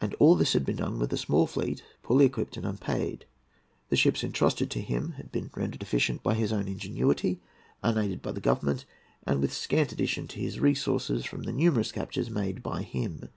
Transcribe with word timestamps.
And 0.00 0.14
all 0.14 0.34
this 0.34 0.54
had 0.54 0.66
been 0.66 0.74
done 0.74 0.98
with 0.98 1.12
a 1.12 1.16
small 1.16 1.46
fleet, 1.46 1.84
poorly 2.02 2.24
equipped 2.26 2.56
and 2.56 2.66
unpaid. 2.66 3.26
The 3.90 3.96
ships 3.96 4.24
entrusted 4.24 4.72
to 4.72 4.80
him 4.80 5.12
had 5.18 5.30
been 5.30 5.52
rendered 5.54 5.82
efficient 5.84 6.20
by 6.24 6.34
his 6.34 6.52
own 6.52 6.66
ingenuity, 6.66 7.40
unaided 7.80 8.22
by 8.22 8.32
the 8.32 8.40
Government, 8.40 8.84
and 9.24 9.40
with 9.40 9.54
scant 9.54 9.92
addition 9.92 10.26
to 10.26 10.40
his 10.40 10.58
resources 10.58 11.24
from 11.24 11.44
the 11.44 11.52
numerous 11.52 11.92
captures 11.92 12.28
made 12.28 12.60
by 12.64 12.82
him. 12.82 13.28